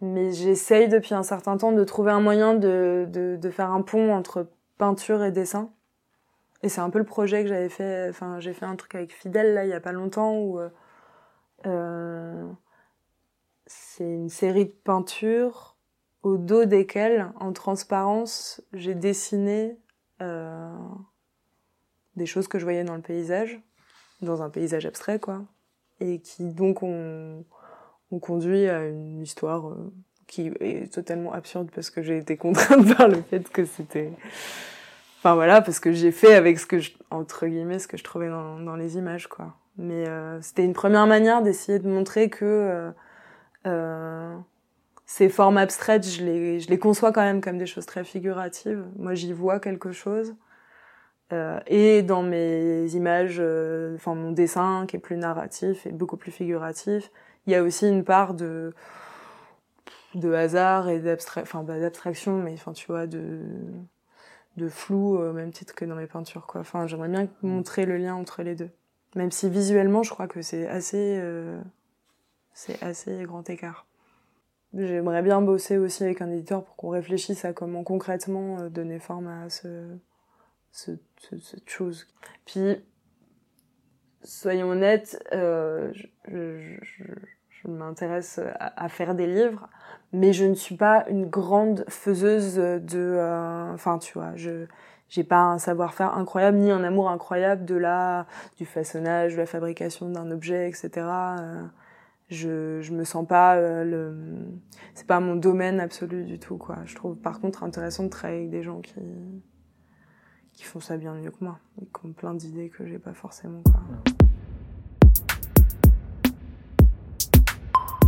[0.00, 4.12] mais j'essaye depuis un certain temps de trouver un moyen de, de, faire un pont
[4.12, 5.70] entre peinture et dessin.
[6.62, 8.08] Et c'est un peu le projet que j'avais fait.
[8.10, 10.68] Enfin, j'ai fait un truc avec Fidèle là il y a pas longtemps où euh,
[11.66, 12.46] euh,
[13.66, 15.76] c'est une série de peintures
[16.22, 19.78] au dos desquelles, en transparence, j'ai dessiné
[20.22, 20.74] euh,
[22.16, 23.60] des choses que je voyais dans le paysage,
[24.22, 25.42] dans un paysage abstrait quoi,
[26.00, 27.44] et qui donc ont,
[28.10, 29.92] ont conduit à une histoire euh,
[30.26, 34.10] qui est totalement absurde parce que j'ai été contrainte par le fait que c'était
[35.18, 38.04] enfin voilà parce que j'ai fait avec ce que je entre guillemets ce que je
[38.04, 39.54] trouvais dans, dans les images quoi.
[39.78, 42.90] Mais euh, c'était une première manière d'essayer de montrer que euh,
[43.66, 44.36] euh,
[45.06, 48.84] ces formes abstraites je les je les conçois quand même comme des choses très figuratives
[48.96, 50.34] moi j'y vois quelque chose
[51.32, 56.16] euh, et dans mes images euh, enfin mon dessin qui est plus narratif et beaucoup
[56.16, 57.10] plus figuratif
[57.46, 58.74] il y a aussi une part de
[60.16, 63.40] de hasard et d'abstraction, enfin d'abstraction, mais enfin tu vois de
[64.56, 66.62] de flou au même titre que dans mes peintures quoi.
[66.62, 68.70] Enfin j'aimerais bien montrer le lien entre les deux,
[69.14, 71.60] même si visuellement je crois que c'est assez euh,
[72.54, 73.86] c'est assez grand écart.
[74.78, 78.98] J'aimerais bien bosser aussi avec un éditeur pour qu'on réfléchisse à comment concrètement euh, donner
[78.98, 79.96] forme à ce,
[80.70, 80.90] ce,
[81.40, 82.06] cette chose.
[82.44, 82.76] Puis
[84.22, 87.04] soyons honnêtes, euh, je, je,
[87.48, 89.66] je m'intéresse à, faire des livres,
[90.12, 94.66] mais je ne suis pas une grande faiseuse de, euh, enfin tu vois, je
[95.08, 98.26] j'ai pas un savoir-faire incroyable ni un amour incroyable de la
[98.58, 101.06] du façonnage, de la fabrication d'un objet, etc.
[102.28, 104.14] je je me sens pas le
[104.94, 106.78] c'est pas mon domaine absolu du tout quoi.
[106.84, 108.94] Je trouve par contre intéressant de travailler avec des gens qui
[110.52, 113.12] qui font ça bien mieux que moi et qui ont plein d'idées que j'ai pas
[113.12, 113.80] forcément quoi.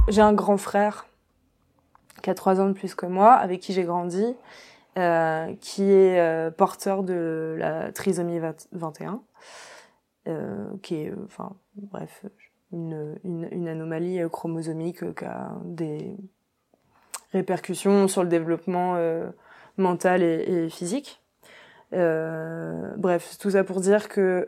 [0.09, 1.07] J'ai un grand frère
[2.22, 4.24] qui a trois ans de plus que moi avec qui j'ai grandi
[4.96, 8.40] euh, qui est euh, porteur de la trisomie
[8.72, 9.22] 21
[10.26, 12.24] euh, qui est enfin bref
[12.72, 16.16] une, une, anomalie euh, chromosomique euh, qui a des
[17.33, 19.28] répercussions sur le développement euh,
[19.76, 21.22] mental et, physique.
[21.92, 24.46] Bref, tout ça pour dire que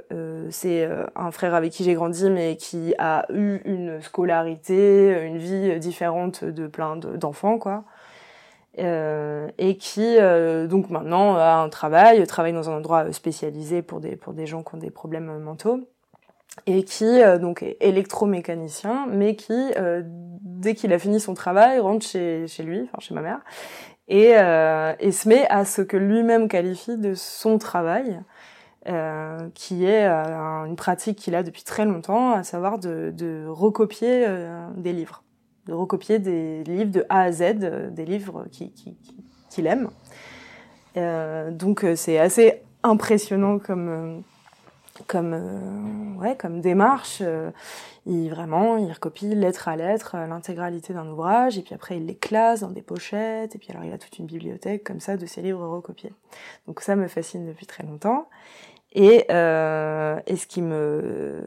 [0.51, 5.79] c'est un frère avec qui j'ai grandi, mais qui a eu une scolarité, une vie
[5.79, 7.85] différente de plein d'enfants, quoi.
[8.77, 10.19] Et qui
[10.69, 14.63] donc maintenant a un travail, travaille dans un endroit spécialisé pour des pour des gens
[14.63, 15.81] qui ont des problèmes mentaux
[16.67, 21.79] et qui euh, donc est électromécanicien, mais qui euh, dès qu'il a fini son travail
[21.79, 23.41] rentre chez, chez lui, enfin chez ma mère,
[24.09, 28.21] et, euh, et se met à ce que lui-même qualifie de son travail,
[28.89, 33.47] euh, qui est euh, une pratique qu'il a depuis très longtemps, à savoir de, de
[33.47, 34.27] recopier
[34.77, 35.23] des livres,
[35.67, 37.55] de recopier des livres de A à Z,
[37.93, 38.97] des livres qu'il qui,
[39.49, 39.91] qui, aime.
[41.53, 44.25] donc c'est assez impressionnant comme
[45.07, 47.51] comme euh, ouais comme démarche euh,
[48.07, 52.07] il vraiment il recopie lettre à lettre euh, l'intégralité d'un ouvrage et puis après il
[52.07, 55.17] les classe dans des pochettes et puis alors il a toute une bibliothèque comme ça
[55.17, 56.13] de ses livres recopiés.
[56.67, 58.29] Donc ça me fascine depuis très longtemps.
[58.93, 61.41] Et euh, et ce qui me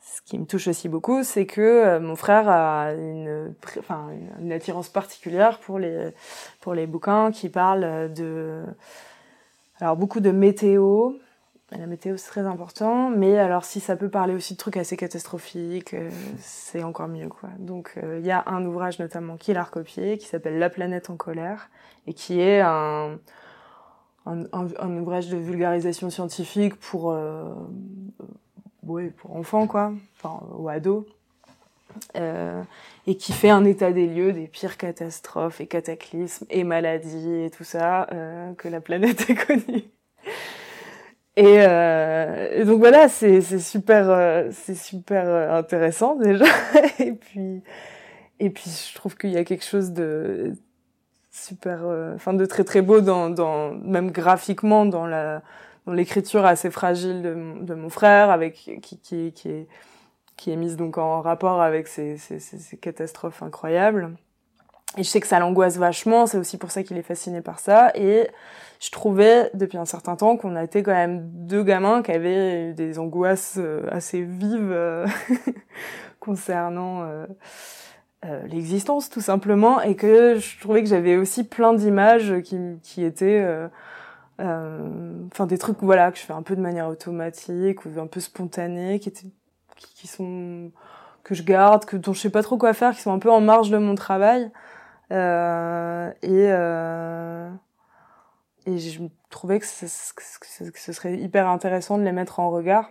[0.00, 4.46] ce qui me touche aussi beaucoup, c'est que euh, mon frère a une, enfin, une,
[4.46, 6.10] une attirance particulière pour les,
[6.60, 8.62] pour les bouquins qui parlent de,
[9.80, 11.14] alors beaucoup de météo,
[11.78, 13.10] la météo, c'est très important.
[13.10, 17.28] Mais alors, si ça peut parler aussi de trucs assez catastrophiques, euh, c'est encore mieux,
[17.28, 17.50] quoi.
[17.58, 21.10] Donc, euh, il y a un ouvrage notamment qu'il a recopié, qui s'appelle La planète
[21.10, 21.70] en colère,
[22.06, 23.18] et qui est un,
[24.26, 27.52] un, un, ouvrage de vulgarisation scientifique pour, euh,
[28.84, 31.04] ouais, pour enfants, quoi, enfin, ou ados.
[32.16, 32.62] Euh,
[33.06, 37.50] et qui fait un état des lieux des pires catastrophes et cataclysmes et maladies et
[37.50, 39.84] tout ça euh, que la planète a connu.
[41.36, 46.44] Et, euh, donc voilà, c'est super, euh, c'est super euh, intéressant déjà.
[47.00, 47.62] et puis,
[48.40, 50.54] et puis je trouve qu'il y a quelque chose de
[51.32, 55.42] super, euh, enfin de très très beau dans, dans même graphiquement dans la,
[55.86, 59.68] dans l'écriture assez fragile de, de, mon frère, avec qui, qui, qui est
[60.36, 64.16] qui est mise donc en rapport avec ces, ces, ces catastrophes incroyables.
[64.96, 67.58] Et je sais que ça l'angoisse vachement, c'est aussi pour ça qu'il est fasciné par
[67.58, 67.90] ça.
[67.94, 68.28] Et
[68.80, 72.98] je trouvais depuis un certain temps qu'on été quand même deux gamins qui avaient des
[72.98, 75.06] angoisses euh, assez vives euh,
[76.20, 77.26] concernant euh,
[78.24, 83.04] euh, l'existence tout simplement, et que je trouvais que j'avais aussi plein d'images qui, qui
[83.04, 83.68] étaient,
[84.40, 84.88] euh,
[85.32, 88.20] enfin des trucs voilà que je fais un peu de manière automatique ou un peu
[88.20, 89.28] spontanée, qui étaient,
[89.76, 90.70] qui, qui sont
[91.22, 93.30] que je garde, que dont je sais pas trop quoi faire, qui sont un peu
[93.30, 94.50] en marge de mon travail.
[95.14, 97.50] Euh, et, euh,
[98.66, 99.86] et je trouvais que ce,
[100.92, 102.90] serait hyper intéressant de les mettre en regard.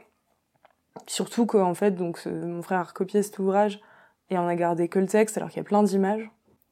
[1.08, 3.82] Surtout qu'en fait, donc, mon frère a recopié cet ouvrage
[4.30, 6.30] et on a gardé que le texte alors qu'il y a plein d'images.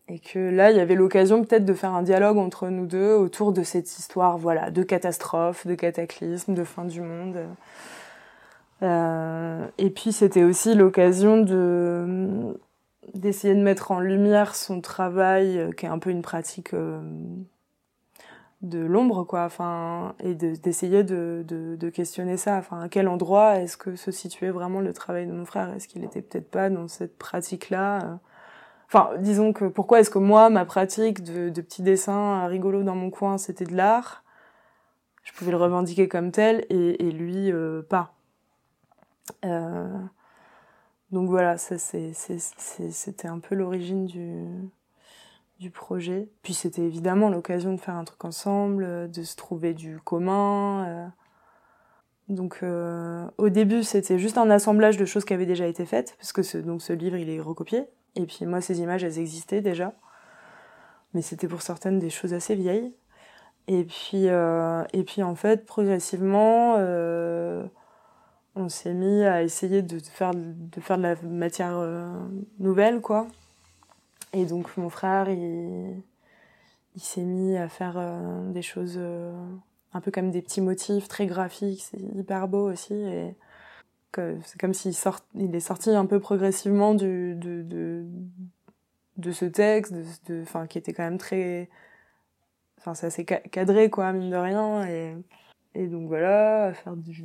[0.07, 3.13] Et que là, il y avait l'occasion peut-être de faire un dialogue entre nous deux
[3.13, 7.37] autour de cette histoire, voilà, de catastrophe, de cataclysme, de fin du monde.
[8.83, 12.59] Euh, et puis c'était aussi l'occasion de
[13.13, 17.01] d'essayer de mettre en lumière son travail, euh, qui est un peu une pratique euh,
[18.61, 22.57] de l'ombre, quoi, enfin, et d'essayer de, de, de, questionner ça.
[22.57, 25.73] Enfin, à quel endroit est-ce que se situait vraiment le travail de mon frère?
[25.73, 28.19] Est-ce qu'il était peut-être pas dans cette pratique-là?
[28.87, 32.95] Enfin, disons que pourquoi est-ce que moi, ma pratique de, de petits dessins rigolos dans
[32.95, 34.23] mon coin, c'était de l'art?
[35.23, 38.13] Je pouvais le revendiquer comme tel, et, et lui, euh, pas.
[39.45, 39.87] Euh,
[41.11, 46.29] donc voilà, ça c'était un peu l'origine du, projet.
[46.41, 50.85] Puis c'était évidemment l'occasion de faire un truc ensemble, de se trouver du commun.
[50.87, 51.07] Euh.
[52.29, 56.15] Donc euh, au début c'était juste un assemblage de choses qui avaient déjà été faites,
[56.17, 57.85] parce que ce, donc ce livre il est recopié.
[58.15, 59.93] Et puis moi ces images elles existaient déjà,
[61.13, 62.95] mais c'était pour certaines des choses assez vieilles.
[63.67, 66.77] Et puis euh, et puis en fait progressivement
[68.55, 72.13] on s'est mis à essayer de faire de faire de la matière euh,
[72.59, 73.27] nouvelle quoi.
[74.33, 76.01] Et donc mon frère il
[76.95, 79.33] il s'est mis à faire euh, des choses euh,
[79.93, 81.83] un peu comme des petits motifs très graphiques.
[81.83, 82.93] C'est hyper beau aussi.
[82.93, 83.35] Et
[84.13, 88.05] c'est comme s'il sort, il est sorti un peu progressivement du, de, de,
[89.17, 89.93] de ce texte,
[90.27, 91.69] de, enfin, qui était quand même très,
[92.77, 95.15] enfin, c'est assez cadré, quoi, mine de rien, et,
[95.75, 97.23] et donc voilà, faire du,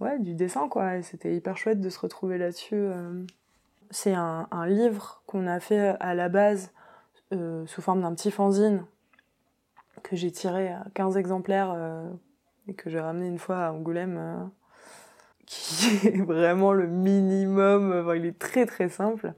[0.00, 2.74] ouais, du dessin, quoi, et c'était hyper chouette de se retrouver là-dessus.
[2.74, 3.24] Euh.
[3.90, 6.70] C'est un, livre qu'on a fait à la base
[7.32, 8.84] euh, sous forme d'un petit fanzine
[10.02, 12.08] que j'ai tiré à 15 exemplaires euh,
[12.68, 14.36] et que j'ai ramené une fois à Angoulême, euh,
[15.46, 19.32] qui est vraiment le minimum, il est très très simple,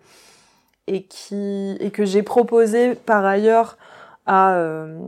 [0.86, 3.78] et, qui, et que j'ai proposé par ailleurs
[4.26, 5.00] à, euh,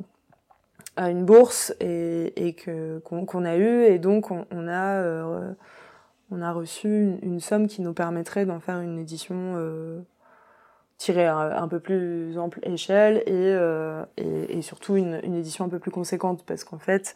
[0.96, 5.54] à une bourse et, et que, qu'on, a eu, et donc on, on a,
[6.30, 10.04] on a reçu une, une, somme qui nous permettrait d'en faire une édition
[10.96, 15.64] tirée à un peu plus ample échelle et, euh, et, et, surtout une, une, édition
[15.64, 17.14] un peu plus conséquente parce qu'en fait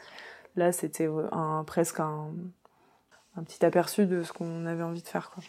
[0.57, 2.31] là c'était un, presque un,
[3.37, 5.43] un, petit aperçu de ce qu'on avait envie de faire quoi.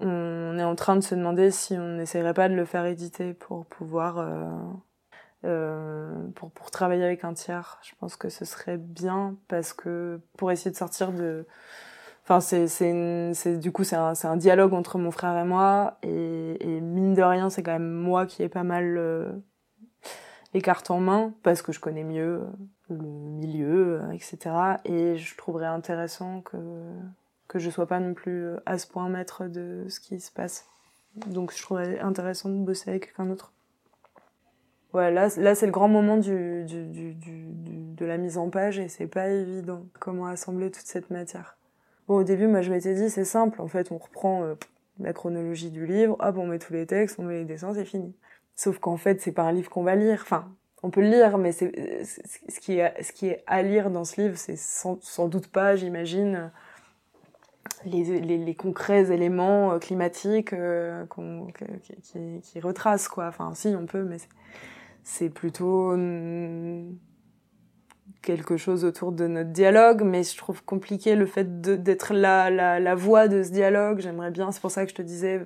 [0.00, 3.34] On est en train de se demander si on n'essayerait pas de le faire éditer
[3.34, 4.18] pour pouvoir
[5.44, 7.78] euh, pour, pour travailler avec un tiers.
[7.82, 11.46] Je pense que ce serait bien parce que pour essayer de sortir de
[12.24, 15.44] Enfin, c'est, c'est, c'est du coup, c'est un, c'est un dialogue entre mon frère et
[15.44, 19.32] moi, et, et mine de rien, c'est quand même moi qui ai pas mal euh,
[20.54, 22.46] les cartes en main, parce que je connais mieux euh,
[22.90, 24.38] le milieu, euh, etc.
[24.84, 26.56] Et je trouverais intéressant que,
[27.48, 30.66] que je sois pas non plus à ce point maître de ce qui se passe.
[31.26, 33.52] Donc je trouverais intéressant de bosser avec quelqu'un d'autre.
[34.92, 37.46] Ouais, là, là c'est le grand moment du, du, du, du,
[38.02, 41.56] de la mise en page et c'est pas évident comment assembler toute cette matière.
[42.08, 43.62] Bon, au début, moi, je m'étais dit, c'est simple.
[43.62, 44.54] En fait, on reprend euh,
[45.00, 47.84] la chronologie du livre, hop, on met tous les textes, on met les dessins, c'est
[47.84, 48.14] fini.
[48.56, 50.20] Sauf qu'en fait, c'est pas un livre qu'on va lire.
[50.22, 50.52] Enfin,
[50.82, 54.04] on peut le lire, mais c'est ce qui est ce qui est à lire dans
[54.04, 56.50] ce livre, c'est sans, sans, doute pas, j'imagine,
[57.84, 63.28] les, les, les, concrets éléments euh, climatiques euh, qui, qui, qui, retracent quoi.
[63.28, 64.18] Enfin, si on peut, mais
[65.02, 65.96] c'est plutôt
[68.22, 72.80] quelque chose autour de notre dialogue, mais je trouve compliqué le fait d'être la, la,
[72.80, 74.00] la, voix de ce dialogue.
[74.00, 75.44] J'aimerais bien, c'est pour ça que je te disais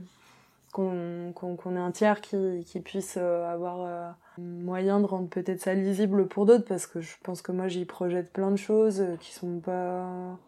[0.73, 5.61] qu'on qu ait un tiers qui, qui puisse euh, avoir euh, moyen de rendre peut-être
[5.63, 9.03] ça lisible pour d'autres, parce que je pense que moi j'y projette plein de choses
[9.21, 10.39] qui sont pas,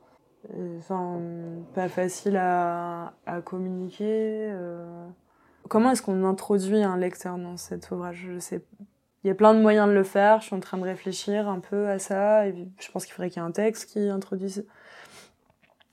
[0.55, 1.19] euh, enfin,
[1.75, 4.53] pas faciles à, à communiquer.
[5.69, 8.29] Comment est-ce qu'on introduit un lecteur dans cet ouvrage?
[8.35, 8.63] Je sais
[9.25, 10.41] il y a plein de moyens de le faire.
[10.41, 12.47] Je suis en train de réfléchir un peu à ça.
[12.47, 14.65] Et je pense qu'il faudrait qu'il y ait un texte qui introduise.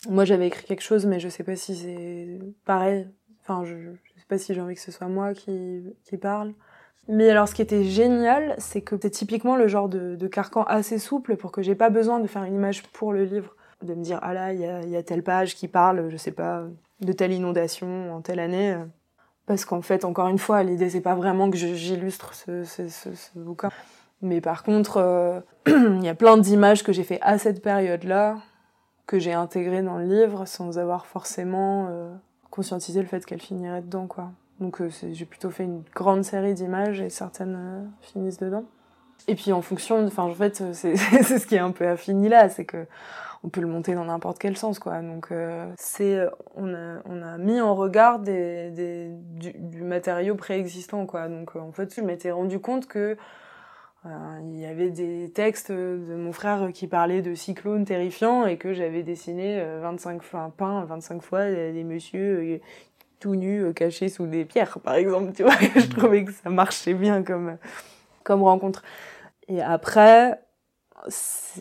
[0.09, 3.07] Moi, j'avais écrit quelque chose, mais je sais pas si c'est pareil.
[3.41, 5.83] Enfin, je, je sais pas si j'ai envie que ce soit moi qui,
[6.21, 6.53] parle.
[7.07, 10.63] Mais alors, ce qui était génial, c'est que c'est typiquement le genre de, de, carcan
[10.63, 13.55] assez souple pour que j'ai pas besoin de faire une image pour le livre.
[13.83, 16.17] De me dire, ah là, il y a, y a telle page qui parle, je
[16.17, 16.63] sais pas,
[17.01, 18.77] de telle inondation en telle année
[19.45, 23.13] parce qu'en fait, encore une fois, l'idée c'est pas vraiment que j'illustre ce, ce, ce,
[23.13, 23.69] ce, bouquin.
[24.21, 28.37] Mais par contre, euh, il y a plein d'images que j'ai fait à cette période-là,
[29.05, 32.11] que j'ai intégrées dans le livre sans avoir forcément euh,
[32.49, 34.31] conscientisé le fait qu'elles finiraient dedans, quoi.
[34.59, 38.65] Donc euh, j'ai plutôt fait une grande série d'images et certaines finissent dedans.
[39.27, 42.49] Et puis en fonction, enfin en fait, c'est ce qui est un peu affini là,
[42.49, 42.85] c'est que
[43.45, 45.01] on peut le monter dans n'importe quel sens quoi.
[45.01, 46.25] Donc euh, c'est
[46.55, 51.27] on a on a mis en regard des, des du, du matériau préexistant quoi.
[51.27, 53.15] Donc euh, en fait je m'étais rendu compte que
[54.05, 58.57] euh, il y avait des textes de mon frère qui parlaient de cyclones terrifiants et
[58.57, 62.61] que j'avais dessiné 25 fois peint 25 fois des, des messieurs
[63.19, 66.93] tout nus cachés sous des pierres par exemple tu vois je trouvais que ça marchait
[66.93, 67.57] bien comme
[68.25, 68.83] comme rencontre
[69.47, 70.37] et après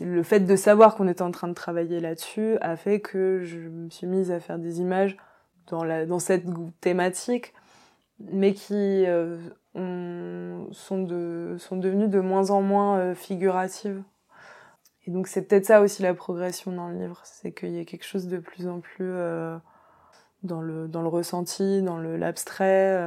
[0.01, 3.59] le fait de savoir qu'on était en train de travailler là-dessus a fait que je
[3.59, 5.17] me suis mise à faire des images
[5.67, 6.45] dans, la, dans cette
[6.81, 7.53] thématique,
[8.19, 9.37] mais qui euh,
[9.73, 14.03] ont, sont, de, sont devenues de moins en moins euh, figuratives.
[15.05, 17.85] Et donc c'est peut-être ça aussi la progression dans le livre, c'est qu'il y a
[17.85, 19.57] quelque chose de plus en plus euh,
[20.43, 22.97] dans, le, dans le ressenti, dans l'abstrait.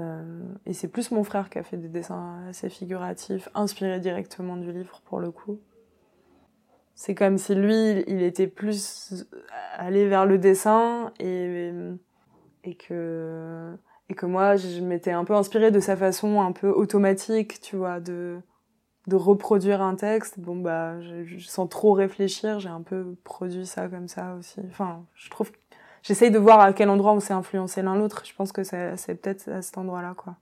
[0.00, 4.56] Euh, et c'est plus mon frère qui a fait des dessins assez figuratifs, inspirés directement
[4.56, 5.60] du livre pour le coup.
[6.94, 9.26] C'est comme si lui, il était plus
[9.76, 11.72] allé vers le dessin et,
[12.78, 13.76] que,
[14.08, 17.74] et que moi, je m'étais un peu inspirée de sa façon un peu automatique, tu
[17.74, 18.38] vois, de,
[19.08, 20.38] de reproduire un texte.
[20.38, 24.60] Bon, bah, je, sans trop réfléchir, j'ai un peu produit ça comme ça aussi.
[24.68, 25.50] Enfin, je trouve
[26.04, 28.22] J'essaye de voir à quel endroit on s'est influencé l'un l'autre.
[28.26, 30.36] Je pense que c'est peut-être à cet endroit-là, quoi.